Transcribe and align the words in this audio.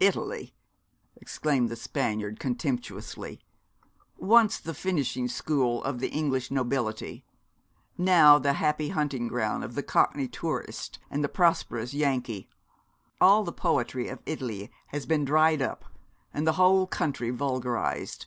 'Italy!' 0.00 0.54
exclaimed 1.16 1.68
the 1.68 1.76
Spaniard, 1.76 2.40
contemptuously. 2.40 3.38
'Once 4.16 4.58
the 4.58 4.72
finishing 4.72 5.28
school 5.28 5.84
of 5.84 6.00
the 6.00 6.08
English 6.08 6.50
nobility; 6.50 7.22
now 7.98 8.38
the 8.38 8.54
happy 8.54 8.88
hunting 8.88 9.28
ground 9.28 9.62
of 9.62 9.74
the 9.74 9.82
Cockney 9.82 10.26
tourist 10.26 10.98
and 11.10 11.22
the 11.22 11.28
prosperous 11.28 11.92
Yankee. 11.92 12.48
All 13.20 13.44
the 13.44 13.52
poetry 13.52 14.08
of 14.08 14.22
Italy 14.24 14.70
has 14.86 15.04
been 15.04 15.26
dried 15.26 15.60
up, 15.60 15.84
and 16.32 16.46
the 16.46 16.54
whole 16.54 16.86
country 16.86 17.28
vulgarised. 17.28 18.24